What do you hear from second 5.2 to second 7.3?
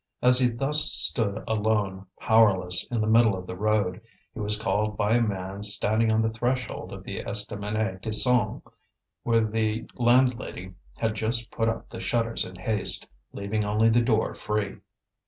man standing on the threshold of the